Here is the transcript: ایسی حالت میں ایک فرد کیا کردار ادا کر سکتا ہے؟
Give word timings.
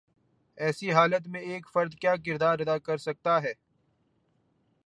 ایسی 0.57 0.91
حالت 0.91 1.27
میں 1.27 1.41
ایک 1.41 1.67
فرد 1.73 1.93
کیا 1.95 2.15
کردار 2.25 2.59
ادا 2.59 2.77
کر 2.77 2.97
سکتا 2.97 3.41
ہے؟ 3.43 3.53